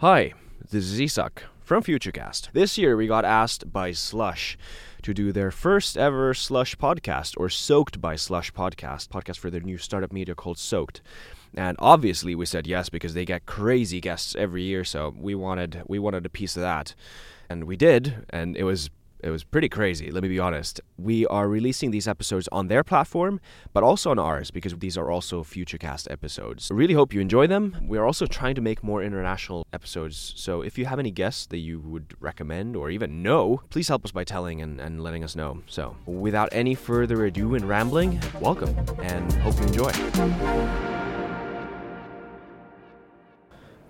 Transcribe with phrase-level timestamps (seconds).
[0.00, 0.32] Hi,
[0.70, 2.52] this is Isak from Futurecast.
[2.52, 4.56] This year we got asked by Slush
[5.02, 9.60] to do their first ever Slush podcast or Soaked by Slush podcast, podcast for their
[9.60, 11.02] new startup media called Soaked.
[11.56, 15.82] And obviously we said yes because they get crazy guests every year, so we wanted
[15.88, 16.94] we wanted a piece of that.
[17.50, 18.90] And we did, and it was
[19.20, 20.80] it was pretty crazy, let me be honest.
[20.96, 23.40] We are releasing these episodes on their platform,
[23.72, 26.70] but also on ours because these are also Futurecast episodes.
[26.70, 27.76] I really hope you enjoy them.
[27.82, 31.46] We are also trying to make more international episodes, so if you have any guests
[31.46, 35.24] that you would recommend or even know, please help us by telling and, and letting
[35.24, 35.62] us know.
[35.66, 40.97] So, without any further ado and rambling, welcome and hope you enjoy.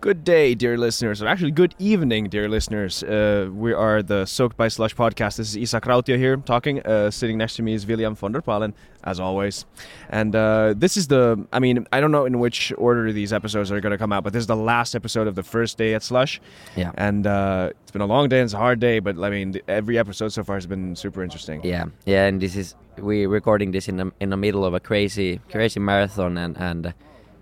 [0.00, 3.02] Good day, dear listeners, or actually good evening, dear listeners.
[3.02, 5.38] Uh, we are the Soaked by Slush podcast.
[5.38, 6.80] This is Isak Rautio here talking.
[6.82, 9.66] Uh, sitting next to me is William von der Palen, as always.
[10.08, 13.72] And uh, this is the, I mean, I don't know in which order these episodes
[13.72, 15.94] are going to come out, but this is the last episode of the first day
[15.94, 16.40] at Slush.
[16.76, 16.92] Yeah.
[16.94, 19.60] And uh, it's been a long day and it's a hard day, but I mean,
[19.66, 21.60] every episode so far has been super interesting.
[21.64, 24.80] Yeah, yeah, and this is, we're recording this in the in the middle of a
[24.80, 26.92] crazy crazy marathon, and and uh,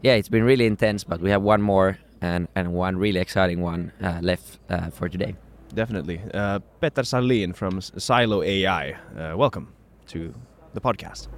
[0.03, 1.05] yeah, it's been really intense.
[1.05, 5.09] But we have one more and, and one really exciting one uh, left uh, for
[5.09, 5.34] today.
[5.75, 6.20] Definitely.
[6.33, 9.72] Uh, Peter Sarlin from Silo AI, uh, welcome
[10.09, 10.33] to
[10.75, 11.28] the podcast.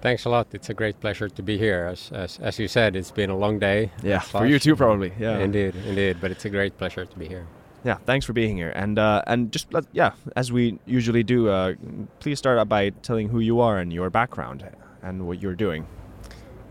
[0.00, 0.48] Thanks a lot.
[0.52, 1.86] It's a great pleasure to be here.
[1.86, 3.92] As, as, as you said, it's been a long day.
[4.02, 5.12] Yeah, for you too, probably.
[5.18, 6.18] Yeah, indeed, indeed.
[6.20, 7.46] But it's a great pleasure to be here.
[7.84, 8.72] Yeah, thanks for being here.
[8.74, 11.74] And uh, and just yeah, as we usually do, uh,
[12.18, 14.68] please start out by telling who you are and your background
[15.02, 15.86] and what you're doing.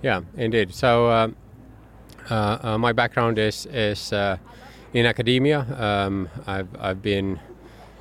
[0.02, 0.74] Yeah, indeed.
[0.74, 1.36] So um,
[2.30, 4.38] my background is is uh,
[4.94, 5.66] in academia.
[5.78, 7.40] Um, I've I've been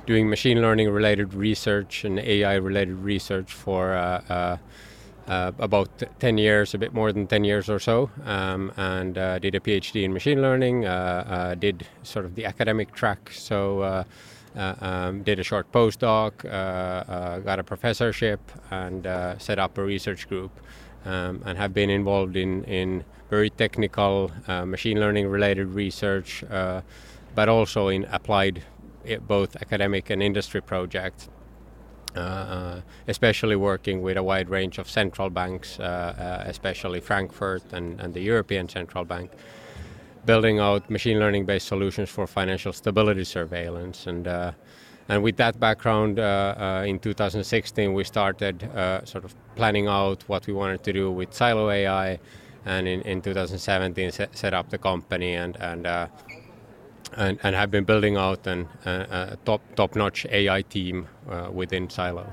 [0.05, 4.57] doing machine learning related research and AI related research for uh,
[5.27, 9.39] uh, about 10 years, a bit more than 10 years or so, um, and uh,
[9.39, 10.81] did a PhD in machine learning,
[11.59, 14.03] did sort of the academic track, so
[14.55, 16.43] um, did a short postdoc,
[17.45, 18.41] got a professorship,
[18.71, 19.03] and
[19.39, 20.51] set up a research group,
[21.05, 26.81] um, and have been involved in, in very technical uh, machine learning related research, uh,
[27.35, 28.63] but also in applied
[29.05, 31.29] eh, both academic and industry projects.
[32.13, 37.63] Uh, uh, especially working with a wide range of central banks, uh, uh, especially Frankfurt
[37.71, 39.31] and, and, the European Central Bank,
[40.25, 44.07] building out machine learning based solutions for financial stability surveillance.
[44.07, 44.27] And,
[45.11, 46.17] and with that background,
[46.87, 48.61] in 2016, we started
[49.05, 52.19] sort of planning out what we wanted to do with Silo AI
[52.65, 56.07] and in, in 2017 set, set up the company and and, uh,
[57.17, 61.49] and and have been building out an, a, a top top notch AI team uh,
[61.51, 62.25] within Silo.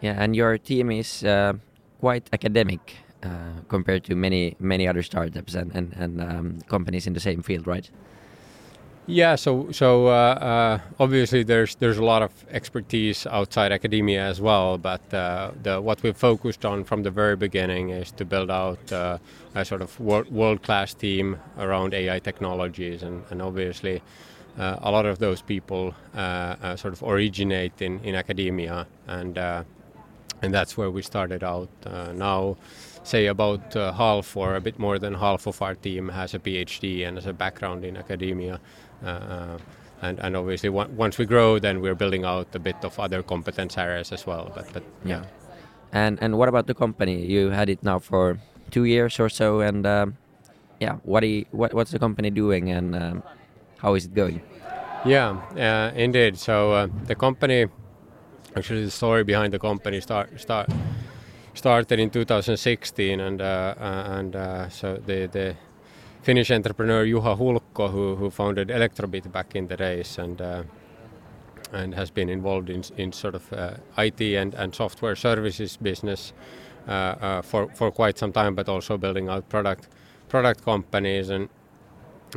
[0.00, 1.54] Yeah, and your team is uh,
[2.00, 3.28] quite academic uh,
[3.68, 7.66] compared to many many other startups and and, and um, companies in the same field,
[7.66, 7.90] right?
[9.06, 14.40] Yeah, so so uh, uh, obviously there's there's a lot of expertise outside academia as
[14.40, 18.50] well, but uh, the, what we've focused on from the very beginning is to build
[18.50, 19.18] out uh,
[19.54, 24.00] a sort of world class team around AI technologies, and, and obviously
[24.58, 30.54] uh, a lot of those people uh, sort of originate in, in academia, and and
[30.54, 31.68] that's where we started out.
[32.14, 32.56] now,
[33.02, 37.06] say about half or a bit more than half of our team has a PhD
[37.06, 38.60] and has a background in academia.
[39.04, 39.58] Uh, uh,
[40.02, 43.78] and, and obviously once we grow then we're building out a bit of other competence
[43.78, 45.20] areas as well but, but yeah.
[45.20, 45.24] yeah.
[45.92, 48.38] and and what about the company you had it now for
[48.70, 50.16] two years or so and um,
[50.80, 53.22] yeah what, you, what what's the company doing and um,
[53.78, 54.42] how is it going
[55.04, 57.66] yeah uh, indeed so uh, the company
[58.56, 60.68] actually the story behind the company start start
[61.54, 65.56] started in 2016 and uh, uh and uh, so the the
[66.24, 70.62] Finnish entrepreneur Juha Hulkko, who, who founded Elektrobit back in the days and uh,
[71.72, 76.32] and has been involved in, in sort of uh, IT and, and software services business
[76.88, 79.88] uh, uh, for, for quite some time, but also building out product
[80.28, 81.28] product companies.
[81.28, 81.50] And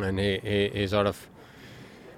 [0.01, 1.29] and he, he, he sort of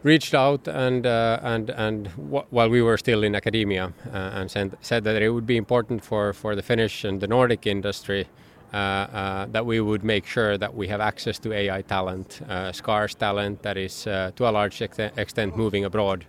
[0.01, 2.07] reached out and uh, and and
[2.49, 6.03] while we were still in academia uh, and said, said that it would be important
[6.03, 8.27] for, for the Finnish and the Nordic industry
[8.71, 12.71] Uh, uh, that we would make sure that we have access to AI talent, uh,
[12.71, 16.25] scarce talent that is uh, to a large extent moving abroad.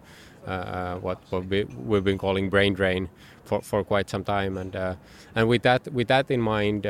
[1.03, 3.11] what, what we, have been calling brain drain
[3.45, 4.75] for, for quite some time, and
[5.35, 6.87] and with that with that in mind,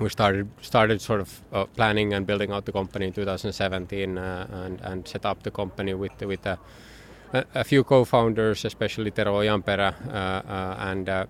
[0.00, 4.46] we started started sort of uh, planning and building out the company in 2017 uh,
[4.64, 6.58] and and set up the company with with a,
[7.54, 11.28] a few co-founders, especially Tero Ojanperä, uh, and at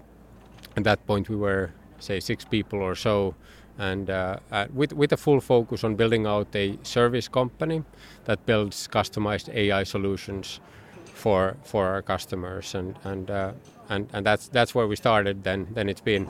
[0.85, 3.35] that point we were say six people or so,
[3.79, 7.83] and uh, uh, with with a full focus on building out a service company
[8.25, 10.61] that builds customized AI solutions
[11.05, 13.53] for for our customers, and and uh,
[13.89, 15.45] and and that's that's where we started.
[15.45, 16.27] Then then it's been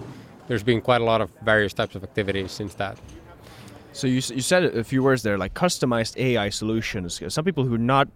[0.48, 2.98] there's been quite a lot of various types of activities since that.
[3.92, 7.20] So you, you said a few words there, like customized AI solutions.
[7.28, 8.08] Some people who are not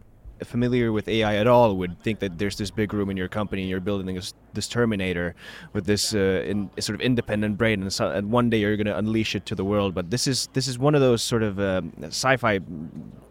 [0.45, 3.63] familiar with AI at all would think that there's this big room in your company
[3.63, 5.35] and you're building this, this Terminator
[5.73, 8.87] with this uh, in, sort of independent brain, and, so, and one day you're going
[8.87, 9.95] to unleash it to the world.
[9.95, 12.61] But this is this is one of those sort of um, sci-fi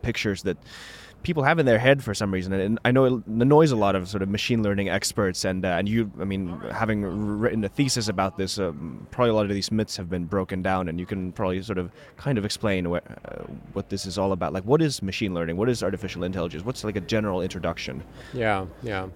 [0.02, 0.58] pictures that
[1.24, 2.54] people have in their head for some reason.
[2.54, 5.46] And I know it annoys a lot of sort of machine learning experts.
[5.46, 9.34] And uh, and you, I mean, having written a thesis about this, um, probably a
[9.34, 10.90] lot of these myths have been broken down.
[10.90, 14.32] And you can probably sort of kind of explain what uh, what this is all
[14.32, 14.54] about.
[14.54, 15.58] Like, what is machine learning?
[15.58, 16.66] What is artificial intelligence?
[16.66, 18.04] What's like a general introduction?
[18.34, 19.08] Yeah, yeah.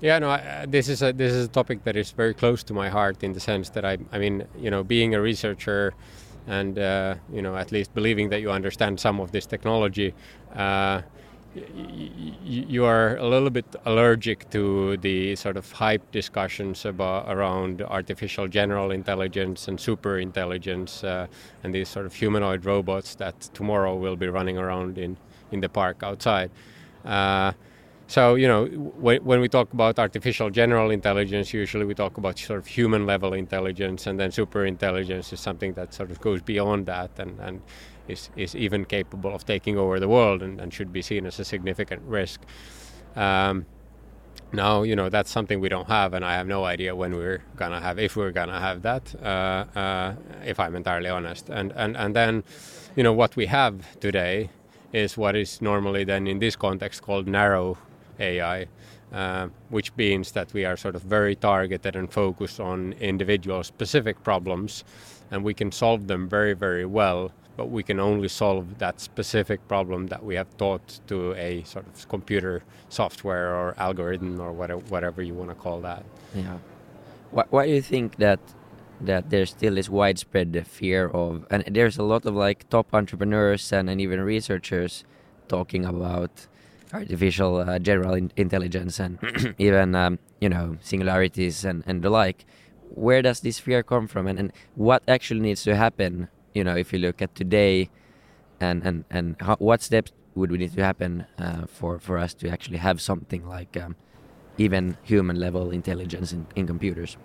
[0.00, 0.30] Yeah, no.
[0.30, 3.22] I, this is a this is a topic that is very close to my heart
[3.22, 5.94] in the sense that I, I mean, you know, being a researcher,
[6.46, 10.12] and uh, you know, at least believing that you understand some of this technology,
[10.54, 11.02] uh,
[11.54, 18.48] you are a little bit allergic to the sort of hype discussions about around artificial
[18.48, 21.26] general intelligence and super intelligence uh,
[21.62, 25.16] and these sort of humanoid robots that tomorrow will be running around in,
[25.52, 26.50] in the park outside.
[27.04, 27.52] Uh,
[28.06, 32.38] so you know when, when we talk about artificial general intelligence usually we talk about
[32.38, 36.42] sort of human level intelligence and then super intelligence is something that sort of goes
[36.42, 37.62] beyond that and, and
[38.08, 41.38] is, is even capable of taking over the world and, and should be seen as
[41.38, 42.40] a significant risk.
[43.16, 43.66] Um,
[44.52, 47.42] now, you know, that's something we don't have, and I have no idea when we're
[47.56, 50.14] gonna have, if we're gonna have that, uh, uh,
[50.44, 51.48] if I'm entirely honest.
[51.48, 52.44] And, and, and then,
[52.94, 54.50] you know, what we have today
[54.92, 57.76] is what is normally then in this context called narrow
[58.20, 58.66] AI,
[59.12, 64.22] uh, which means that we are sort of very targeted and focused on individual specific
[64.22, 64.84] problems,
[65.30, 69.66] and we can solve them very, very well but we can only solve that specific
[69.68, 74.80] problem that we have taught to a sort of computer software or algorithm or whatever,
[74.88, 76.04] whatever you want to call that.
[76.34, 76.58] Yeah.
[77.30, 78.40] Why, why do you think that
[79.00, 83.72] that there's still this widespread fear of, and there's a lot of like top entrepreneurs
[83.72, 85.04] and, and even researchers
[85.48, 86.46] talking about
[86.92, 89.18] artificial uh, general in intelligence and
[89.58, 92.44] even um, you know singularities and, and the like.
[92.90, 96.76] Where does this fear come from, and, and what actually needs to happen you know,
[96.76, 97.90] if you look at today,
[98.60, 102.34] and and and how, what steps would we need to happen uh, for for us
[102.34, 103.96] to actually have something like um,
[104.56, 107.16] even human level intelligence in, in computers?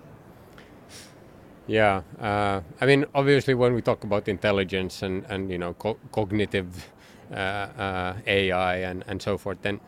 [1.67, 5.97] Yeah, uh, I mean, obviously, when we talk about intelligence and and you know co
[6.11, 6.89] cognitive
[7.31, 9.79] uh, uh AI and and so forth, then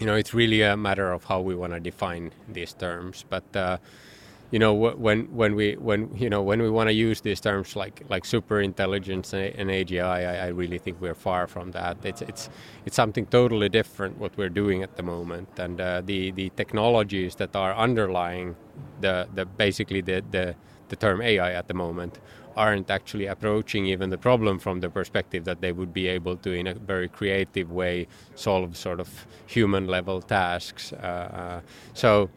[0.00, 3.44] you know it's really a matter of how we want to define these terms, but
[3.54, 3.76] uh,
[4.54, 7.74] you know when when we when you know when we want to use these terms
[7.74, 11.96] like like super intelligence and AGI, I, I, really think we're far from that.
[12.04, 12.48] It's it's
[12.86, 17.34] it's something totally different what we're doing at the moment, and uh, the the technologies
[17.34, 18.54] that are underlying
[19.00, 20.54] the the basically the the
[20.88, 22.20] the term AI at the moment
[22.56, 26.52] aren't actually approaching even the problem from the perspective that they would be able to,
[26.52, 30.92] in a very creative way, solve sort of human level tasks.
[30.92, 31.60] Uh, uh,
[31.94, 32.30] so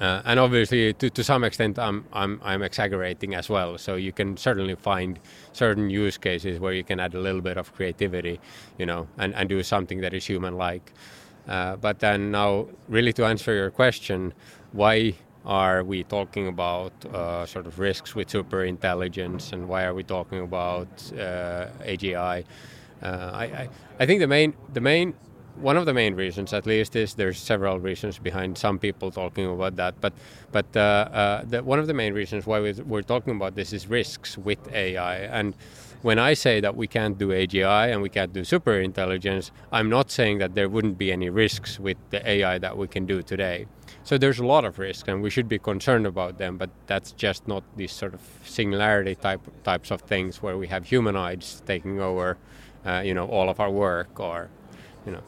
[0.00, 3.78] uh, and obviously, to, to some extent, I'm, I'm, I'm exaggerating as well.
[3.78, 5.18] So you can certainly find
[5.52, 8.40] certain use cases where you can add a little bit of creativity,
[8.78, 10.92] you know, and, and do something that is human-like.
[11.48, 14.34] Uh, but then now, really to answer your question,
[14.72, 15.14] why
[15.46, 20.02] are we talking about uh, sort of risks with super intelligence and why are we
[20.02, 22.44] talking about uh, AGI?
[23.02, 23.68] Uh, I, I,
[24.00, 25.14] I think the main the main
[25.60, 29.46] one of the main reasons, at least, is there's several reasons behind some people talking
[29.46, 30.00] about that.
[30.00, 30.12] But
[30.52, 33.86] but uh, uh, the, one of the main reasons why we're talking about this is
[33.88, 35.16] risks with AI.
[35.18, 35.54] And
[36.02, 39.88] when I say that we can't do AGI and we can't do super intelligence, I'm
[39.88, 43.22] not saying that there wouldn't be any risks with the AI that we can do
[43.22, 43.66] today.
[44.04, 46.58] So there's a lot of risks, and we should be concerned about them.
[46.58, 50.84] But that's just not these sort of singularity type types of things where we have
[50.84, 52.36] humanoids taking over,
[52.84, 54.48] uh, you know, all of our work or,
[55.04, 55.22] you know.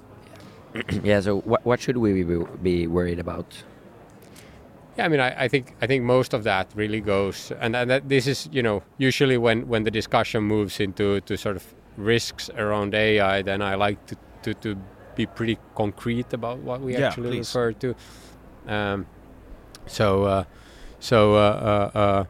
[1.02, 1.20] yeah.
[1.20, 3.64] So what what should we be, be worried about?
[4.96, 7.88] Yeah, I mean, I, I, think I think most of that really goes, and, and
[7.88, 11.64] that this is you know usually when when the discussion moves into to sort of
[11.96, 14.76] risks around AI, then I like to to, to
[15.14, 17.54] be pretty concrete about what we yeah, actually please.
[17.54, 17.94] refer to.
[18.66, 19.06] Um,
[19.86, 20.44] so uh,
[21.00, 22.24] so uh, uh, uh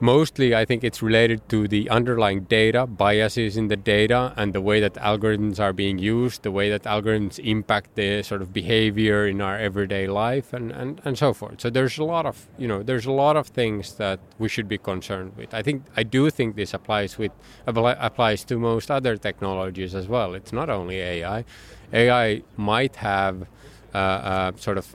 [0.00, 4.60] mostly I think it's related to the underlying data, biases in the data, and the
[4.60, 9.26] way that algorithms are being used, the way that algorithms impact the sort of behavior
[9.26, 11.60] in our everyday life, and, and, and so forth.
[11.60, 14.68] So there's a lot of you know there's a lot of things that we should
[14.68, 15.54] be concerned with.
[15.54, 17.32] I think I do think this applies with
[17.66, 20.34] applies to most other technologies as well.
[20.34, 21.44] It's not only AI.
[21.92, 23.46] AI might have
[23.94, 24.94] uh, uh, sort of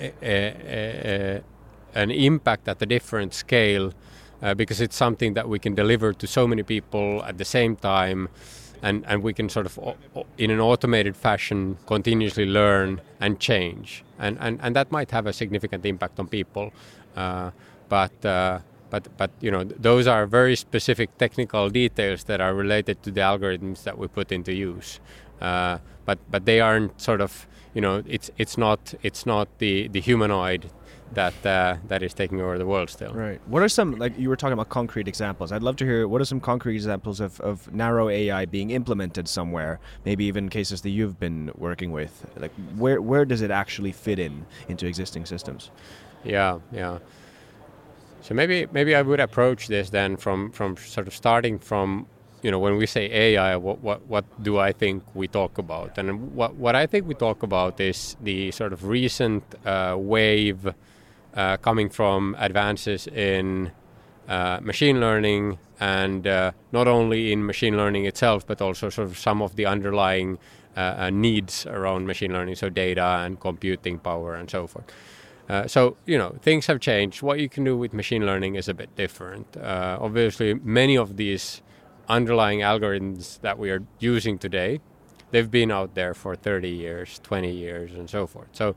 [0.00, 1.42] a, a, a,
[1.94, 3.92] an impact at a different scale
[4.42, 7.76] uh, because it's something that we can deliver to so many people at the same
[7.76, 8.28] time
[8.82, 9.96] and, and we can sort of
[10.36, 14.04] in an automated fashion continuously learn and change.
[14.18, 16.72] And, and, and that might have a significant impact on people
[17.16, 17.50] uh,
[17.88, 23.02] but uh, but but you know those are very specific technical details that are related
[23.02, 25.00] to the algorithms that we put into use.
[25.40, 29.88] Uh, but but they aren't sort of you know it's it's not it's not the
[29.88, 30.70] the humanoid
[31.14, 33.12] that uh, that is taking over the world still.
[33.12, 33.40] Right.
[33.46, 35.52] What are some like you were talking about concrete examples?
[35.52, 39.28] I'd love to hear what are some concrete examples of, of narrow AI being implemented
[39.28, 42.26] somewhere, maybe even cases that you've been working with.
[42.36, 45.70] Like where where does it actually fit in into existing systems?
[46.24, 46.98] Yeah, yeah.
[48.20, 52.06] So maybe maybe I would approach this then from from sort of starting from
[52.42, 55.98] you know when we say AI, what what what do I think we talk about?
[55.98, 60.74] And what what I think we talk about is the sort of recent uh, wave
[61.34, 63.72] uh, coming from advances in
[64.28, 69.16] uh, machine learning and uh, not only in machine learning itself, but also sort of
[69.16, 70.38] some of the underlying
[70.76, 74.84] uh, uh, needs around machine learning, so data and computing power and so forth.
[75.48, 77.22] Uh, so you know things have changed.
[77.22, 79.56] What you can do with machine learning is a bit different.
[79.56, 81.62] obviously, many of these
[82.08, 84.80] underlying algorithms that we are using today,
[85.30, 88.48] they've been out there for 30 years, 20 years, and so forth.
[88.52, 88.74] So,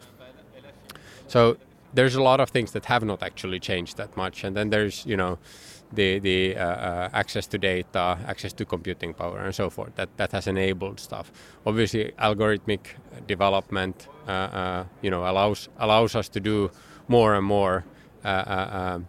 [1.27, 1.57] so
[1.93, 5.05] there's a lot of things that have not actually changed that much, and then there's
[5.05, 5.37] you know
[5.93, 9.95] the the uh, uh, access to data, access to computing power, and so forth.
[9.95, 11.31] That that has enabled stuff.
[11.65, 12.95] Obviously, algorithmic
[13.27, 16.71] development uh, uh you know allows allows us to do
[17.07, 17.83] more and more.
[18.23, 19.07] Uh, uh, um,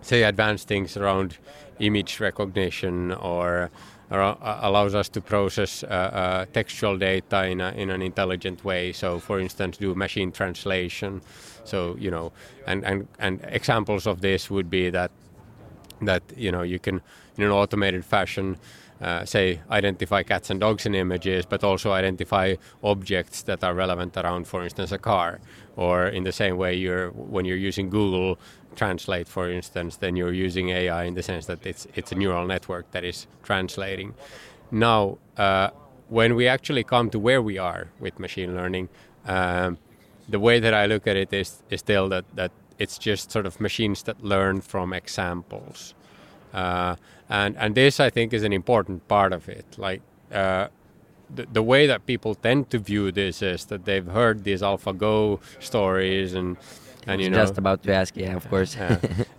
[0.00, 1.38] say advanced things around
[1.80, 3.70] image recognition or
[4.10, 8.92] allows us to process uh, uh, textual data in, a, in an intelligent way.
[8.92, 11.20] So, for instance, do machine translation.
[11.64, 12.32] So, you know,
[12.66, 15.10] and, and, and examples of this would be that
[16.02, 17.00] that you know you can
[17.36, 18.56] in an automated fashion
[19.00, 24.16] uh, say identify cats and dogs in images but also identify objects that are relevant
[24.16, 25.40] around for instance a car
[25.84, 28.38] or in the same way you're when you're using google
[28.76, 32.46] translate for instance then you're using ai in the sense that it's it's a neural
[32.46, 34.14] network that is translating
[34.70, 35.68] now uh,
[36.08, 38.88] when we actually come to where we are with machine learning
[39.26, 39.78] um,
[40.28, 43.46] the way that i look at it is, is still that that it's just sort
[43.46, 45.94] of machines that learn from examples.
[46.54, 46.96] Uh,
[47.28, 49.66] and, and this, I think, is an important part of it.
[49.76, 50.00] Like,
[50.32, 50.68] uh,
[51.34, 55.40] the, the way that people tend to view this is that they've heard these AlphaGo
[55.60, 56.56] stories and
[57.06, 58.76] and you know just about to ask yeah of course.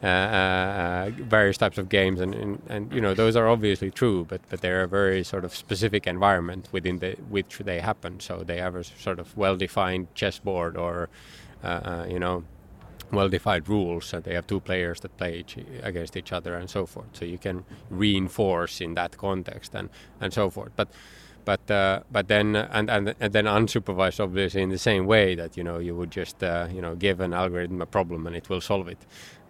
[0.02, 3.92] Uh, uh, uh, various types of games and, and, and you know those are obviously
[3.92, 8.20] true but but they're a very sort of specific environment within the which they happen.
[8.20, 11.10] So they have a sort of well defined chessboard or
[11.64, 12.44] uh, uh, you know
[13.12, 14.14] well-defined rules.
[14.14, 17.10] And they have two players that play each, against each other and so forth.
[17.14, 19.90] So you can reinforce in that context and
[20.22, 20.72] and so forth.
[20.76, 20.90] But
[21.50, 25.58] but uh, but then and, and and then unsupervised obviously in the same way that
[25.58, 28.50] you know you would just uh, you know give an algorithm a problem and it
[28.50, 29.02] will solve it.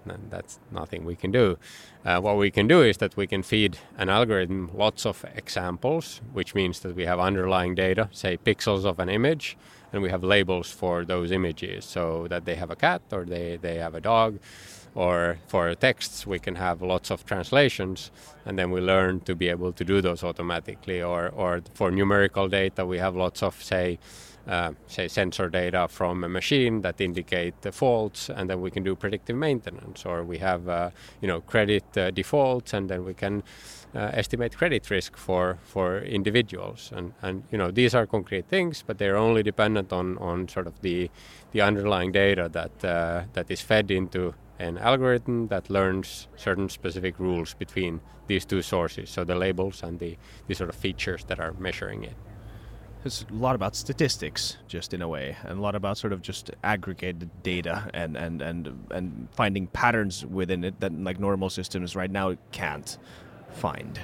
[0.06, 1.58] And that's nothing we can do.
[2.06, 6.22] Uh, what we can do is that we can feed an algorithm lots of examples
[6.32, 9.58] which means that we have underlying data say pixels of an image
[9.92, 11.84] and we have labels for those images.
[11.84, 14.40] So that they have a cat or they, they have a dog
[14.96, 18.12] or for texts we can have lots of translations
[18.46, 21.02] and then we learn to be able to do those automatically.
[21.02, 24.00] Or, or for numerical data we have lots of say
[24.48, 28.84] uh, say sensor data from a machine that indicate the faults and then we can
[28.84, 30.06] do predictive maintenance.
[30.06, 30.90] Or we have uh,
[31.22, 33.44] you know credit uh, defaults and then we can
[33.94, 36.92] uh, estimate credit risk for for individuals.
[36.96, 40.66] And and you know these are concrete things but they're only dependent on on sort
[40.66, 41.12] of the
[41.52, 47.20] the underlying data that uh, that is fed into an algorithm that learns certain specific
[47.20, 51.40] rules between these two sources so the labels and the the sort of features that
[51.40, 52.16] are measuring it
[53.06, 56.22] it's a lot about statistics just in a way and a lot about sort of
[56.22, 61.96] just aggregated data and and and and finding patterns within it that like normal systems
[61.96, 62.98] right now can't
[63.54, 64.00] find.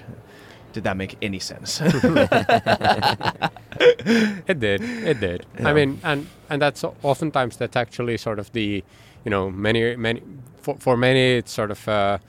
[0.72, 1.82] Did that make any sense?
[1.86, 1.92] it
[4.60, 4.82] did.
[4.82, 5.46] It did.
[5.60, 5.70] Yeah.
[5.70, 8.84] I mean, and and that's oftentimes that's actually sort of the,
[9.26, 10.22] you know, many many
[10.62, 12.20] for, for many, it's sort of uh,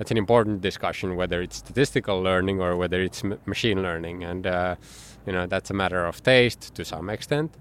[0.00, 4.76] it's an important discussion whether it's statistical learning or whether it's machine learning, and uh,
[5.26, 7.54] you know that's a matter of taste to some extent.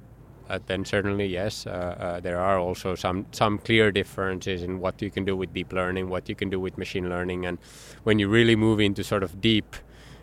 [0.49, 5.01] Uh, then certainly yes, uh, uh, there are also some some clear differences in what
[5.01, 7.57] you can do with deep learning, what you can do with machine learning, and
[8.03, 9.75] when you really move into sort of deep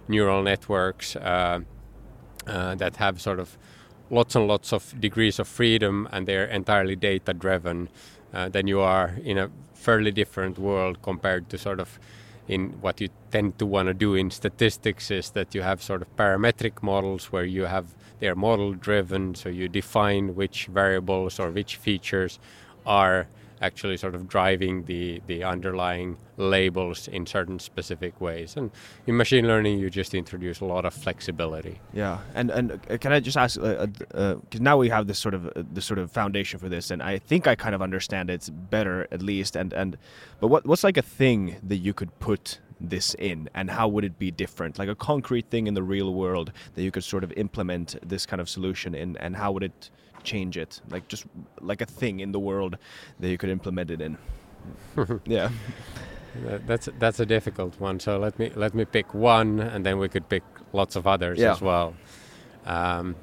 [0.09, 1.61] neural networks uh,
[2.47, 3.57] that have sort of
[4.11, 7.89] lots and lots of degrees of freedom and they're entirely data driven,
[8.33, 11.99] uh, then you are in a fairly different world compared to sort of
[12.49, 16.03] in what you tend to want to do in statistics is that you have sort
[16.03, 21.51] of parametric models where you have they're model driven so you define which variables or
[21.51, 22.39] which features
[22.85, 23.29] are
[23.61, 28.57] actually sort of driving the, the underlying labels in certain specific ways.
[28.57, 28.71] And
[29.07, 31.81] in machine learning, you just introduce a lot of flexibility.
[31.93, 33.61] Yeah, and and uh, can I just ask?
[33.61, 36.69] Because uh, uh, now we have this sort of uh, this sort of foundation for
[36.69, 39.57] this, and I think I kind of understand it better at least.
[39.57, 39.97] And and
[40.41, 44.05] but what what's like a thing that you could put this in and how would
[44.05, 47.23] it be different like a concrete thing in the real world that you could sort
[47.23, 49.91] of implement this kind of solution in and how would it
[50.23, 51.25] change it like just
[51.61, 52.77] like a thing in the world
[53.19, 54.19] that you could implement it in.
[55.27, 55.51] Yeah.
[56.67, 57.99] That's that's a difficult one.
[57.99, 61.39] So let me let me pick one and then we could pick lots of others
[61.39, 61.53] yeah.
[61.53, 61.95] as well.
[62.67, 63.17] Um,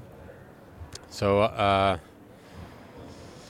[1.10, 1.98] so uh,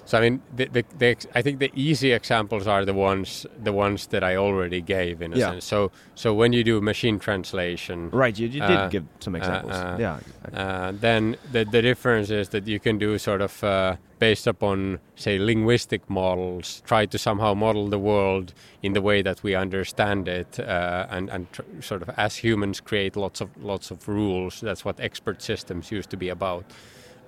[0.07, 3.73] so I mean, the, the, the, I think the easy examples are the ones the
[3.73, 5.51] ones that I already gave in a yeah.
[5.51, 5.65] sense.
[5.65, 8.39] So so when you do machine translation, right?
[8.39, 9.73] You, you did uh, give some uh, examples.
[9.73, 10.19] Uh, yeah.
[10.57, 14.99] Uh, then the the difference is that you can do sort of uh, based upon
[15.15, 20.29] say linguistic models, try to somehow model the world in the way that we understand
[20.29, 24.61] it, uh, and and tr- sort of as humans create lots of lots of rules.
[24.61, 26.63] That's what expert systems used to be about.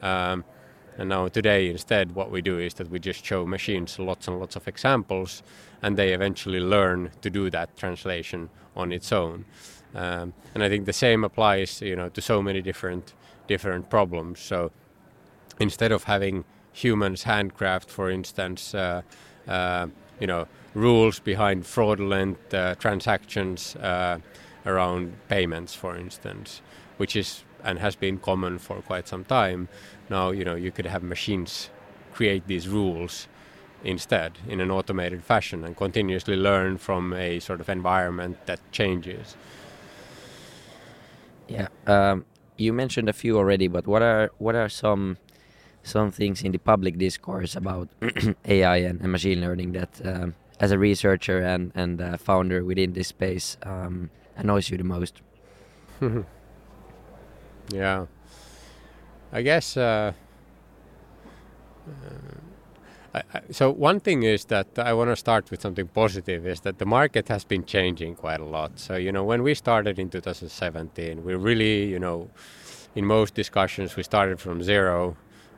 [0.02, 0.46] Um,
[1.00, 4.38] and now today, instead, what we do is that we just show machines lots and
[4.38, 5.42] lots of examples,
[5.82, 9.46] and they eventually learn to do that translation on its own.
[9.96, 13.14] Um, and I think the same applies, you know, to so many different
[13.48, 14.42] different problems.
[14.42, 14.72] So
[15.60, 19.02] instead of having humans handcraft, for instance, uh,
[19.48, 19.88] uh,
[20.20, 24.20] you know, rules behind fraudulent uh, transactions uh,
[24.66, 26.62] around payments, for instance,
[26.98, 29.68] which is and has been common for quite some time.
[30.10, 31.70] Now, you know, you could have machines
[32.14, 33.28] create these rules
[33.84, 39.36] instead in an automated fashion and continuously learn from a sort of environment that changes.
[41.48, 42.26] Yeah, um,
[42.58, 45.18] you mentioned a few already, but what are what are some
[45.82, 47.90] some things in the public discourse about
[48.46, 52.94] AI and, and, machine learning that, um, as a researcher and and uh, founder within
[52.94, 55.22] this space, um, annoys you the most?
[57.72, 58.06] Yeah.
[59.32, 59.78] I guess.
[59.78, 60.14] Uh,
[61.88, 61.92] uh,
[63.14, 66.62] I, I, so one thing is that I want to start with something positive is
[66.62, 68.80] that the market has been changing quite a lot.
[68.80, 72.30] So you know when we started in 2017, we really you know
[72.96, 75.16] in most discussions we started from zero,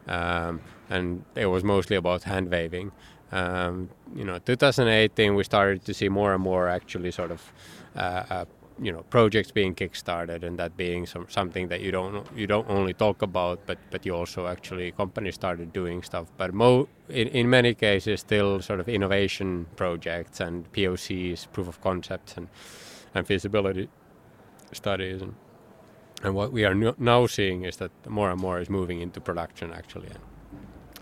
[0.08, 2.92] um, and it was mostly about hand waving.
[3.32, 7.54] Um, you know 2018 we started to see more and more actually sort of
[7.96, 8.46] uh, uh
[8.82, 12.68] you know projects being kickstarted and that being some, something that you don't you don't
[12.68, 17.28] only talk about but but you also actually companies started doing stuff but mo in,
[17.28, 22.48] in many cases still sort of innovation projects and POCs proof of concepts and
[23.14, 23.88] and feasibility
[24.74, 25.36] studies and
[26.24, 29.72] and what we are now seeing is that more and more is moving into production
[29.72, 30.20] actually and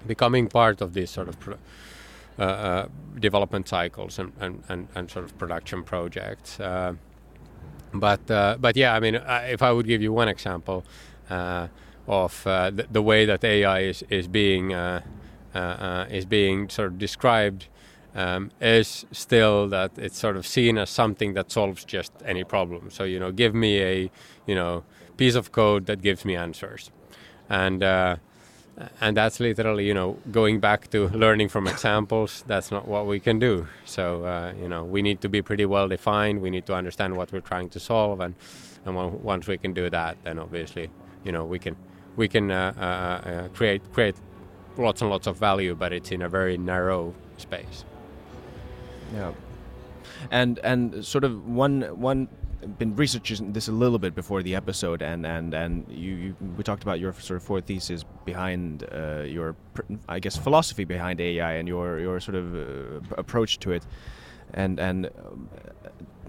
[0.07, 1.37] becoming part of these sort of
[2.39, 2.87] uh, uh,
[3.19, 6.57] development cycles and, and, and, and, sort of production projects.
[6.57, 6.93] Uh,
[7.93, 10.83] but uh, but yeah, I mean, uh, if I would give you one example
[11.29, 11.67] uh,
[12.07, 15.01] of uh, the, the, way that AI is is being uh,
[15.53, 17.67] uh, is being sort of described.
[18.15, 22.89] Um, is still that it's sort of seen as something that solves just any problem.
[22.89, 24.11] So you know, give me a
[24.47, 24.83] you know
[25.15, 26.89] piece of code that gives me answers,
[27.49, 27.83] and
[29.01, 33.19] and that's literally you know going back to learning from examples that's not what we
[33.19, 33.67] can do.
[33.85, 36.41] So uh, you know we need to be pretty well defined.
[36.41, 38.19] We need to understand what we're trying to solve.
[38.19, 38.35] And
[38.85, 40.89] and once we can do that then obviously
[41.23, 41.75] you know we can
[42.15, 44.15] we can uh, uh, uh, create create
[44.77, 47.83] lots and lots of value but it's in a very narrow space.
[49.13, 49.33] Yeah.
[50.31, 52.27] And and sort of one one
[52.77, 56.63] been researching this a little bit before the episode, and and and you, you we
[56.63, 59.55] talked about your sort of four theses behind uh, your,
[60.07, 63.85] I guess, philosophy behind AI and your your sort of uh, approach to it,
[64.53, 65.07] and and.
[65.07, 65.49] Um,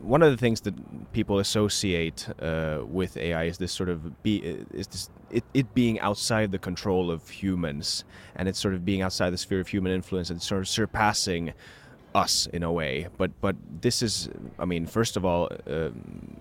[0.03, 4.37] one of the things that people associate uh, with AI is this sort of be
[4.73, 9.03] is this it, it being outside the control of humans and it's sort of being
[9.03, 11.53] outside the sphere of human influence and sort of surpassing
[12.15, 13.09] us in a way.
[13.17, 15.91] But but this is, I mean, first of all, uh,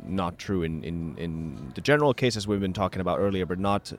[0.06, 3.94] not true in, in in the general cases we've been talking about earlier, but not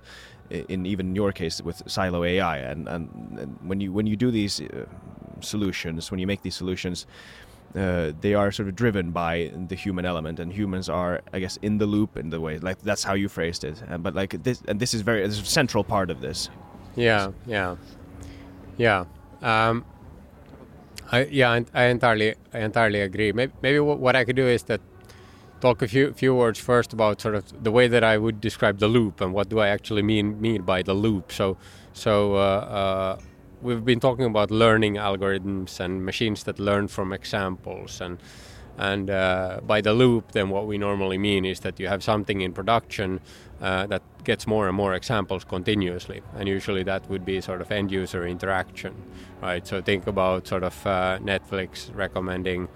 [0.51, 2.59] in even your case with Silo AI.
[2.59, 4.87] And and, and when you when you do these uh,
[5.41, 7.07] solutions, when you make these solutions.
[7.73, 11.57] Uh, they are sort of driven by the human element, and humans are, I guess,
[11.59, 12.59] in the loop in the way.
[12.59, 13.81] Like that's how you phrased it.
[14.03, 16.51] But like this, and this is very, this is a central part of this.
[16.97, 17.77] Yeah, yeah,
[18.77, 19.05] yeah.
[19.41, 19.85] Um,
[21.13, 23.33] I, yeah, I entirely, I entirely agree.
[23.33, 24.81] Maybe, maybe what I could do is that
[25.61, 28.79] talk a few few words first about sort of the way that I would describe
[28.79, 31.33] the loop and what do I actually mean mean by the loop.
[31.33, 31.57] So,
[31.93, 33.19] so uh, uh,
[33.61, 38.19] we've been talking about learning algorithms and machines that learn from examples and
[38.79, 42.41] and uh, by the loop, then what we normally mean is that you have something
[42.41, 43.21] in production
[43.61, 47.71] uh, that gets more and more examples continuously, and usually that would be sort of
[47.71, 48.95] end user interaction,
[49.43, 49.67] right?
[49.67, 52.69] So think about sort of uh, Netflix recommending.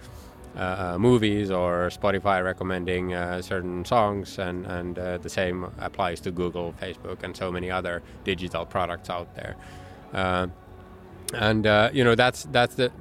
[0.57, 6.31] Uh, movies or Spotify recommending uh, certain songs, and and uh, the same applies to
[6.31, 9.57] Google, Facebook, and so many other digital products out there.
[11.35, 12.93] and you know that's that's the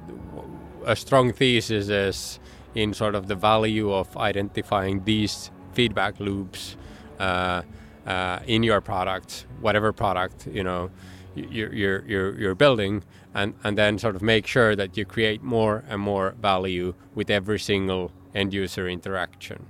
[0.84, 2.40] a strong thesis is
[2.74, 6.76] in sort of the value of identifying these feedback loops
[7.18, 7.62] uh,
[8.06, 10.90] uh, in your product, whatever product you know
[11.34, 13.02] you're, you're, you're, you're building,
[13.34, 17.30] and, and then sort of make sure that you create more and more value with
[17.30, 19.66] every single end user interaction.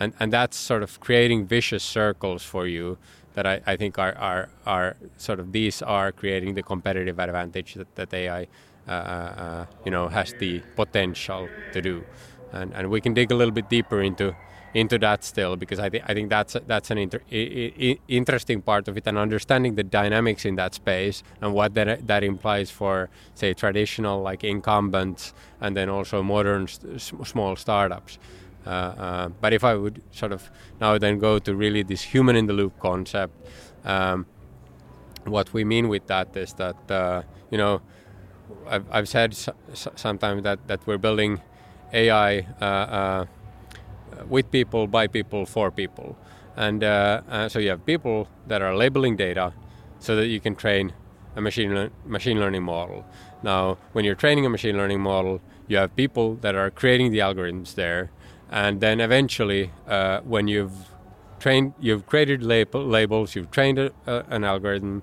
[0.00, 2.98] And, and that's sort of creating vicious circles for you
[3.34, 7.74] that I, I think are, are, are sort of these are creating the competitive advantage
[7.74, 8.46] that, that AI
[8.88, 12.04] uh, uh, uh, you know has the potential to do
[12.52, 14.34] and, and we can dig a little bit deeper into
[14.74, 18.62] into that still because I think I think that's that's an inter- I- I- interesting
[18.62, 22.70] part of it and understanding the dynamics in that space and what that that implies
[22.70, 28.18] for say traditional like incumbents and then also modern small startups.
[28.66, 32.36] Uh, uh, but if I would sort of now then go to really this human
[32.36, 33.34] in the loop concept,
[33.84, 34.26] um,
[35.24, 37.80] what we mean with that is that uh, you know
[38.68, 39.36] I've, I've said
[39.74, 41.40] sometimes that that we're building
[41.92, 43.26] AI uh, uh,
[44.28, 46.16] with people, by people, for people.
[46.56, 49.52] And uh, so you have people that are labeling data
[49.98, 50.92] so that you can train
[51.36, 53.04] a machine, le- machine learning model.
[53.42, 57.18] Now, when you're training a machine learning model, you have people that are creating the
[57.18, 58.10] algorithms there.
[58.50, 60.72] And then eventually, uh, when you've
[61.40, 65.02] trained, you've created label, labels, you've trained a, a, an algorithm,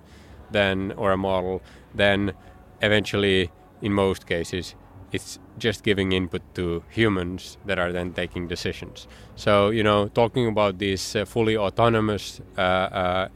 [0.51, 1.61] then or a model,
[1.95, 2.33] then
[2.81, 3.51] eventually,
[3.81, 4.75] in most cases,
[5.11, 9.07] it's just giving input to humans that are then taking decisions.
[9.35, 13.27] So, you know, talking about these uh, fully autonomous uh, uh,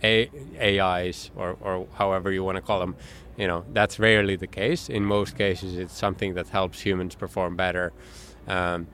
[0.62, 2.96] AIs, or, or however you want to call them,
[3.38, 4.90] you know, that's rarely the case.
[4.90, 7.92] In most cases, it's something that helps humans perform better.
[8.48, 8.88] Um,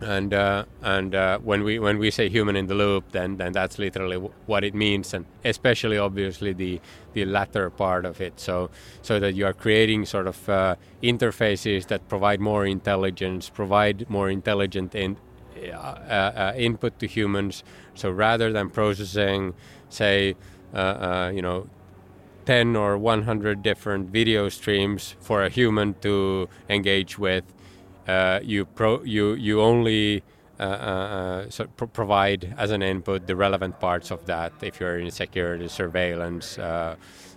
[0.00, 3.52] and uh, and uh, when we when we say human in the loop, then then
[3.52, 6.80] that's literally w- what it means, and especially obviously the
[7.14, 8.38] the latter part of it.
[8.38, 14.08] So so that you are creating sort of uh, interfaces that provide more intelligence, provide
[14.10, 15.16] more intelligent in,
[15.72, 17.64] uh, uh, input to humans.
[17.94, 19.54] So rather than processing,
[19.88, 20.36] say,
[20.74, 21.68] uh, you know,
[22.44, 27.44] 10 or 100 different video streams for a human to engage with
[28.06, 30.22] uh, you pro you you only
[30.60, 34.52] uh, uh, uh so pro provide as an input the relevant parts of that.
[34.62, 36.96] If you're in security surveillance uh,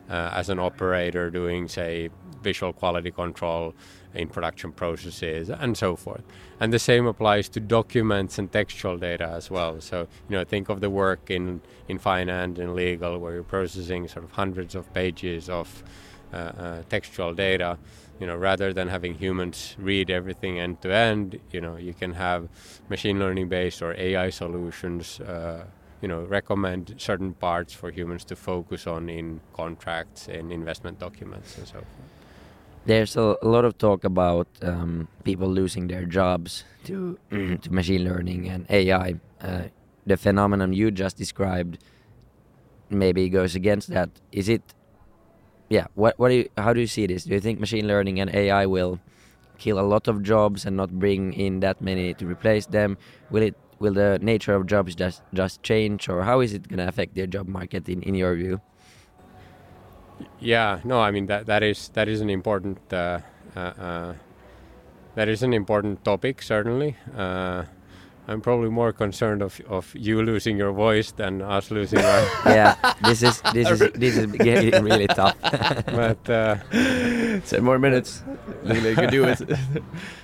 [0.09, 2.09] as an operator doing say
[2.43, 3.73] visual quality control
[4.13, 6.23] in production processes and so forth.
[6.59, 9.81] And the same applies to documents and textual data as well.
[9.81, 14.07] So you know think of the work in in finance and legal where you're processing
[14.07, 15.83] sort of hundreds of pages of
[16.89, 17.77] textual data
[18.19, 22.13] you know rather than having humans read everything end to end you know you can
[22.13, 22.49] have
[22.89, 25.63] machine learning based or ai solutions uh,
[26.01, 31.57] you know recommend certain parts for humans to focus on in contracts and investment documents
[31.57, 31.85] and so forth.
[32.85, 37.19] There's a, lot of talk about um, people losing their jobs to
[37.61, 39.63] to machine learning and ai uh,
[40.05, 41.77] the phenomenon you just described
[42.89, 44.09] maybe goes against that.
[44.31, 44.63] Is it
[45.69, 47.23] yeah, what what do you, how do you see this?
[47.23, 48.99] Do you think machine learning and AI will
[49.59, 52.97] kill a lot of jobs and not bring in that many to replace them?
[53.29, 56.79] Will it will the nature of jobs just just change, or how is it going
[56.79, 58.61] to affect the job market in, in your view?
[60.39, 63.19] Yeah, no, I mean that that is that is an important uh,
[63.55, 64.13] uh, uh,
[65.15, 66.97] that is an important topic certainly.
[68.29, 72.21] I'm probably more concerned of, of you losing your voice than us losing our.
[72.45, 75.35] yeah, this is this is this is getting really tough.
[75.41, 76.57] but uh,
[77.47, 78.21] ten more minutes,
[78.65, 79.41] you can do it.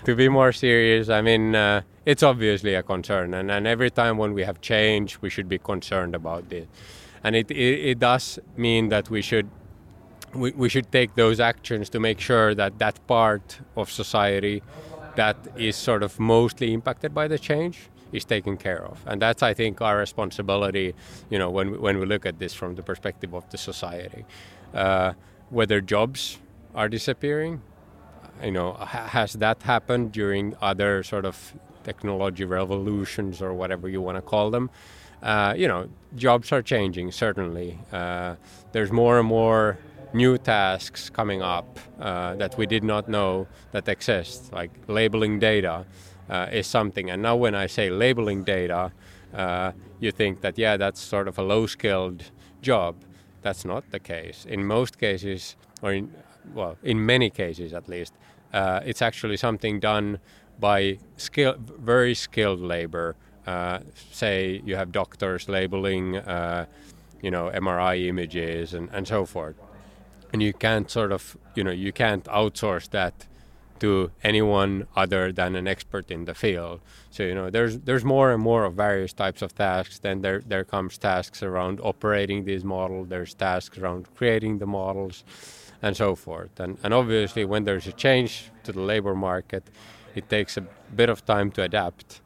[0.03, 4.19] to be more serious, I mean, uh, it's obviously a concern, and, and every time
[4.19, 6.67] when we have change, we should be concerned about this,
[7.23, 9.49] and it, it, it does mean that we should
[10.35, 14.61] we, we should take those actions to make sure that that part of society
[15.15, 19.01] that is sort of mostly impacted by the change is taken care of.
[19.05, 20.93] And that's, I think, our responsibility,
[21.29, 24.25] you know, when, when we look at this from the perspective of the society.
[24.73, 25.13] Uh,
[25.49, 26.39] whether jobs
[26.73, 27.61] are disappearing,
[28.43, 34.01] you know, ha- has that happened during other sort of technology revolutions or whatever you
[34.01, 34.69] want to call them?
[35.21, 37.79] Uh, you know, jobs are changing, certainly.
[37.91, 38.35] Uh,
[38.73, 39.77] there's more and more
[40.13, 45.85] new tasks coming up uh, that we did not know that exist, like labeling data
[46.29, 47.09] uh, is something.
[47.09, 48.91] And now, when I say labeling data,
[49.33, 52.23] uh, you think that, yeah, that's sort of a low skilled
[52.61, 52.95] job.
[53.41, 54.45] That's not the case.
[54.47, 56.13] In most cases, or in,
[56.53, 58.13] well, in many cases at least,
[58.53, 60.19] uh, it's actually something done
[60.59, 63.15] by skill, very skilled labor.
[63.45, 63.79] Uh,
[64.11, 66.65] say you have doctors labeling, uh,
[67.21, 69.55] you know, MRI images and, and so forth
[70.35, 73.25] and you can't sort of you know you can't outsource that
[73.79, 76.79] to anyone other than an expert in the field.
[77.11, 79.99] So you know there's there's more and more of various types of tasks.
[79.99, 83.07] Then there there comes tasks around operating these models.
[83.09, 85.23] There's tasks around creating the models,
[85.81, 86.59] and so forth.
[86.59, 89.63] And and obviously when there's a change to the labor market,
[90.15, 90.63] it takes a
[90.95, 92.21] bit of time to adapt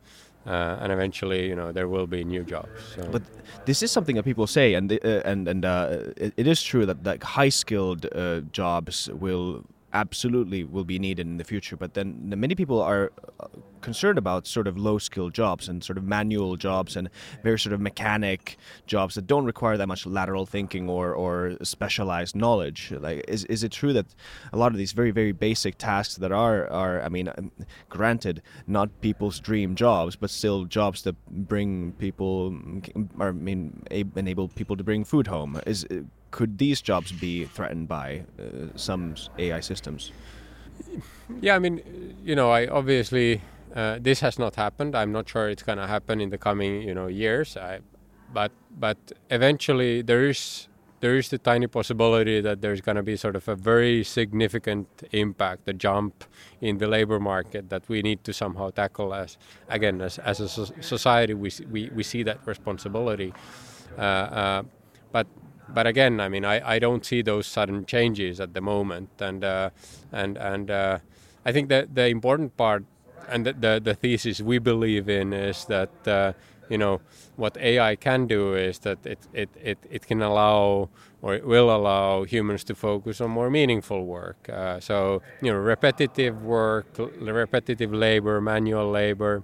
[0.45, 2.69] uh, and eventually, you know, there will be new jobs.
[2.95, 3.07] So.
[3.11, 3.21] But
[3.65, 6.63] this is something that people say, and the, uh, and and uh, it, it is
[6.63, 11.75] true that like high skilled uh, jobs will absolutely will be needed in the future.
[11.75, 13.47] But then many people are uh,
[13.81, 17.09] concerned about sort of low skill jobs and sort of manual jobs and
[17.43, 22.35] very sort of mechanic jobs that don't require that much lateral thinking or, or specialized
[22.35, 22.91] knowledge.
[22.91, 24.07] Like, is, is it true that
[24.53, 27.51] a lot of these very, very basic tasks that are, are, I mean, um,
[27.89, 32.57] granted, not people's dream jobs, but still jobs that bring people,
[33.17, 35.59] or I mean, enable people to bring food home?
[35.65, 35.85] Is
[36.31, 40.11] could these jobs be threatened by uh, some AI systems?
[41.41, 41.81] Yeah, I mean,
[42.23, 43.41] you know, I obviously
[43.75, 44.95] uh, this has not happened.
[44.95, 47.57] I'm not sure it's going to happen in the coming, you know, years.
[47.57, 47.79] I,
[48.33, 48.97] but but
[49.29, 50.67] eventually there is
[51.01, 54.87] there is the tiny possibility that there's going to be sort of a very significant
[55.11, 56.25] impact, a jump
[56.61, 59.37] in the labor market that we need to somehow tackle as
[59.69, 60.47] again as, as a
[60.81, 63.33] society we, we, we see that responsibility.
[63.97, 64.63] Uh, uh,
[65.11, 65.27] but
[65.73, 69.43] but again, I mean, I, I don't see those sudden changes at the moment, and
[69.43, 69.69] uh,
[70.11, 70.99] and and uh,
[71.45, 72.83] I think that the important part
[73.29, 76.33] and the, the, the thesis we believe in is that uh,
[76.69, 77.01] you know
[77.35, 80.89] what AI can do is that it, it, it, it can allow
[81.21, 84.49] or it will allow humans to focus on more meaningful work.
[84.49, 89.43] Uh, so you know repetitive work, repetitive labor, manual labor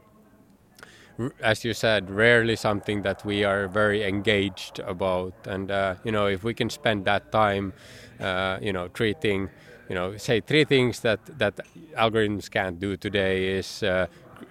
[1.41, 5.34] as you said, rarely something that we are very engaged about.
[5.47, 7.73] And uh, you know, if we can spend that time,
[8.19, 9.49] uh, you know, treating,
[9.89, 11.60] you know, say three things that that
[11.97, 14.08] algorithms can't do today is uh,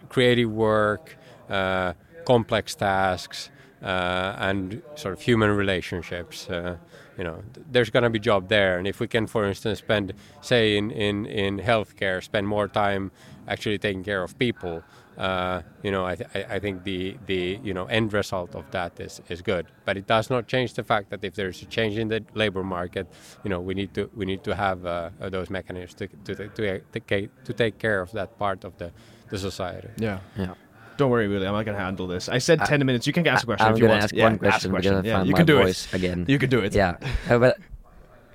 [0.09, 1.17] creative work,
[1.49, 1.93] uh,
[2.25, 3.51] complex tasks,
[3.83, 6.49] uh, and sort of human relationships.
[6.49, 6.77] Uh,
[7.19, 10.15] you know, there's going to be job there, and if we can, for instance, spend,
[10.41, 13.11] say, in in in healthcare, spend more time
[13.47, 14.83] actually taking care of people
[15.19, 18.99] uh, you know, I, th- I think the, the you know end result of that
[18.99, 19.67] is, is good.
[19.85, 22.65] But it does not change the fact that if there's a change in the labor
[22.65, 23.07] market,
[23.45, 26.81] you know, we need to we need to have uh, those mechanisms to to, to,
[26.81, 28.91] to, to take care of that part of the,
[29.31, 29.89] the society.
[29.99, 30.21] Yeah.
[30.37, 30.55] Yeah.
[30.97, 31.47] Don't worry, Willie.
[31.47, 32.29] I'm not going to handle this.
[32.29, 33.07] I said I, 10 minutes.
[33.07, 34.05] You can ask a question I'm if you want.
[34.05, 35.05] Ask yeah, one question, ask question.
[35.05, 36.25] Yeah, you can do it again.
[36.29, 36.73] You can do it.
[36.73, 36.97] Yeah.
[37.29, 37.59] uh, but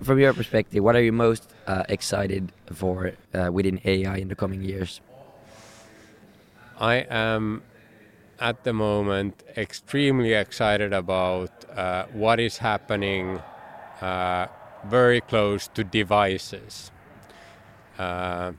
[0.03, 4.35] from your perspective, what are you most uh, excited for uh, within AI in the
[4.35, 4.99] coming years?
[6.79, 7.63] I am
[8.39, 13.41] at the moment extremely excited about uh, what is happening
[13.99, 14.47] uh,
[14.85, 16.91] very close to devices.
[17.97, 18.53] Uh,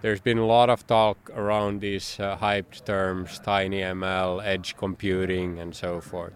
[0.00, 5.58] there's been a lot of talk around these uh, hyped terms, tiny ML, edge computing,
[5.58, 6.32] and so forth.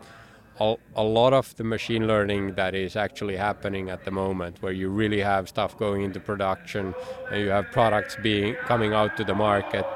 [0.58, 4.72] A, a lot of the machine learning that is actually happening at the moment, where
[4.72, 6.92] you really have stuff going into production
[7.30, 9.86] and you have products being coming out to the market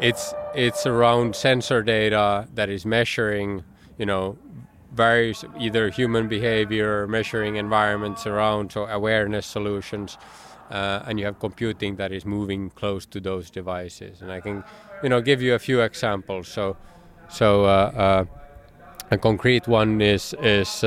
[0.00, 3.64] it's it's around sensor data that is measuring,
[3.98, 4.38] you know,
[4.92, 10.18] various either human behavior, measuring environments around, so awareness solutions,
[10.70, 14.22] uh, and you have computing that is moving close to those devices.
[14.22, 14.64] And I can,
[15.02, 16.48] you know, give you a few examples.
[16.48, 16.76] So,
[17.28, 18.24] so uh, uh,
[19.10, 20.82] a concrete one is is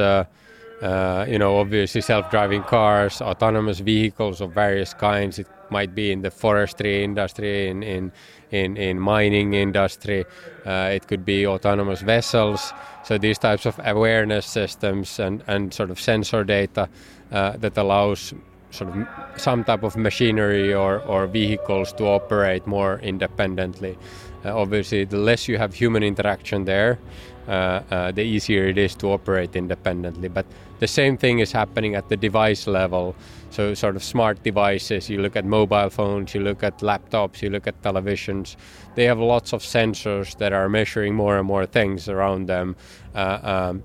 [0.84, 5.39] uh, uh, you know obviously self-driving cars, autonomous vehicles of various kinds.
[5.39, 8.12] It might be in the forestry industry, in in
[8.52, 10.26] in, in mining industry.
[10.65, 12.74] Uh, it could be autonomous vessels.
[13.04, 16.89] So these types of awareness systems and and sort of sensor data
[17.30, 18.34] that allows
[18.74, 23.98] sort of some type of machinery or, or vehicles to operate more independently.
[24.46, 27.00] Uh, obviously, the less you have human interaction there,
[27.48, 30.28] uh, uh, the easier it is to operate independently.
[30.28, 30.46] But
[30.84, 33.15] the same thing is happening at the device level.
[33.52, 37.50] So, sort of smart devices, you look at mobile phones, you look at laptops, you
[37.50, 38.58] look at televisions,
[38.96, 42.76] they have lots of sensors that are measuring more and more things around them.
[43.15, 43.84] Uh, um,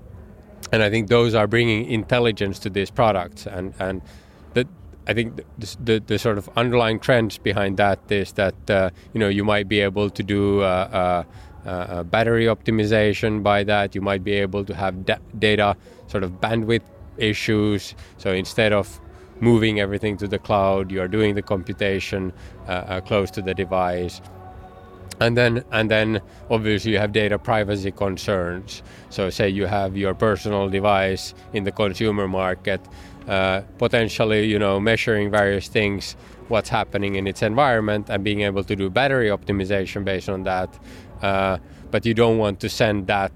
[0.73, 3.47] and I think those are bringing intelligence to these products.
[3.47, 4.01] And, and
[4.53, 4.67] the,
[5.07, 9.21] I think the, the, the, sort of underlying trends behind that is that uh, you
[9.21, 11.23] know you might be able to do uh,
[11.65, 13.95] uh, uh battery optimization by that.
[13.95, 15.77] You might be able to have da- data
[16.09, 17.95] sort of bandwidth issues.
[18.17, 18.99] So instead of
[19.39, 22.33] moving everything to the cloud, you are doing the computation
[22.67, 24.21] uh, uh, close to the device.
[25.21, 28.83] And then and then obviously you have data privacy concerns.
[29.09, 32.81] So say you have your personal device in the consumer market
[33.29, 36.15] uh, potentially you know measuring various things
[36.47, 40.69] what's happening in its environment and being able to do battery optimization based on that.
[41.21, 41.59] Uh,
[41.91, 43.31] but you don't want to send that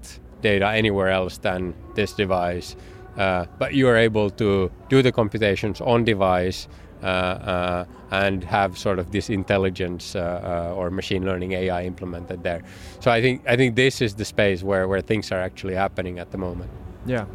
[0.50, 2.76] data anywhere else than this device
[3.16, 6.68] uh, but you are able to do the computations on device
[7.02, 12.62] uh, uh, and have sort of this intelligence uh, or machine learning AI implemented there.
[13.00, 16.18] So I think I think this is the space where, where things are actually happening
[16.18, 16.70] at the moment.
[17.06, 17.26] Yeah.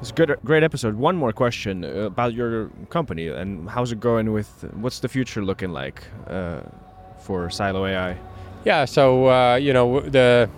[0.00, 0.94] It's a good, great episode.
[0.94, 5.72] One more question about your company and how's it going with what's the future looking
[5.72, 6.60] like uh,
[7.18, 8.16] for Silo AI?
[8.64, 10.48] Yeah, so uh, you know the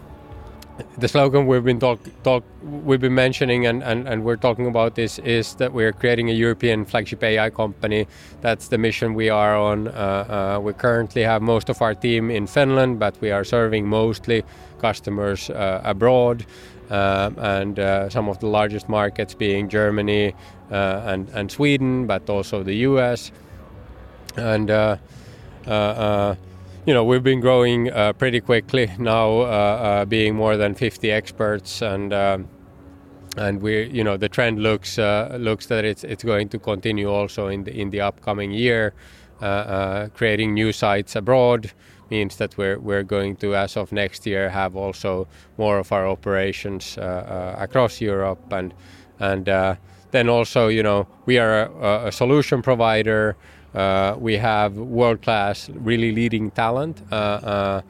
[0.99, 4.95] the slogan we've been talk, talk we've been mentioning and, and, and we're talking about
[4.95, 8.07] this is that we're creating a European flagship AI company.
[8.41, 9.89] That's the mission we are on.
[9.89, 13.87] Uh, uh, we currently have most of our team in Finland, but we are serving
[13.87, 14.45] mostly
[14.81, 16.45] customers uh, abroad.
[16.91, 20.35] Uh, and uh, some of the largest markets being Germany
[20.71, 23.33] uh, and, and Sweden, but also the US.
[24.37, 24.71] And
[26.87, 31.11] you know we've been growing uh, pretty quickly now, uh, uh, being more than 50
[31.11, 32.49] experts, and um,
[33.37, 37.09] and we you know the trend looks uh, looks that it's it's going to continue
[37.09, 38.95] also in the in the upcoming year.
[39.41, 41.73] Uh, uh, creating new sites abroad
[42.11, 45.27] means that we're we're going to as of next year have also
[45.59, 48.73] more of our operations across Europe and
[49.19, 49.47] and
[50.13, 53.37] then also you know we are a, a solution provider.
[53.75, 57.03] Uh, we have world class, really leading talent.
[57.11, 57.83] Uh, uh,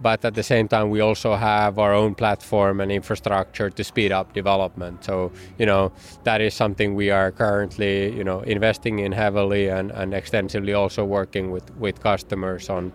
[0.00, 4.12] but at the same time, we also have our own platform and infrastructure to speed
[4.12, 5.04] up development.
[5.04, 9.90] So, you know, that is something we are currently, you know, investing in heavily and,
[9.90, 12.92] and extensively also working with, with customers on,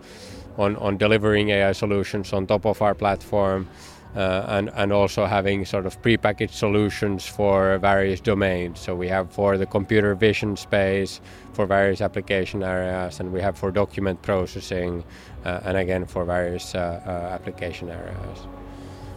[0.56, 3.68] on, on delivering AI solutions on top of our platform
[4.14, 8.80] and, and also having sort of prepackaged solutions for various domains.
[8.80, 11.20] So we have for the computer vision space,
[11.52, 15.04] for various application areas, and we have for document processing,
[15.44, 18.46] uh, and again for various uh, uh application areas.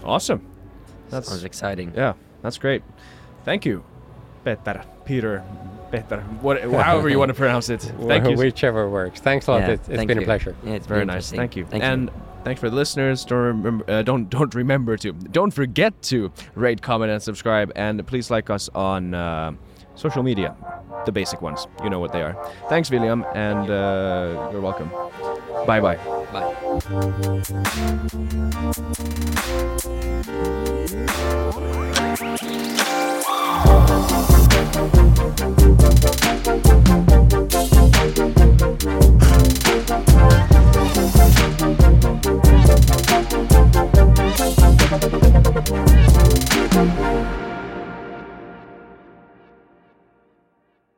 [0.03, 0.45] Awesome.
[1.09, 1.93] That sounds exciting.
[1.95, 2.83] Yeah, that's great.
[3.45, 3.83] Thank you,
[4.43, 4.83] Peter.
[5.05, 5.43] Peter.
[5.91, 6.19] Peter.
[6.41, 7.81] What, however you want to pronounce it.
[8.07, 8.35] Thank you.
[8.35, 9.21] Whichever works.
[9.21, 9.61] Thanks a lot.
[9.61, 10.23] Yeah, it, has been you.
[10.23, 10.55] a pleasure.
[10.65, 11.31] Yeah, it's very nice.
[11.31, 11.65] Thank you.
[11.65, 12.26] Thank and you.
[12.47, 13.25] Thanks for the listeners.
[13.25, 17.73] Don't remember, uh, don't don't remember to don't forget to rate, comment, and subscribe.
[17.75, 19.51] And please like us on uh,
[19.95, 20.55] social media,
[21.05, 21.67] the basic ones.
[21.83, 22.37] You know what they are.
[22.69, 24.89] Thanks, William, and uh, you're welcome.
[25.65, 25.97] Bye bye.
[26.31, 26.53] Bye.
[44.99, 45.13] Thank
[47.41, 47.46] you.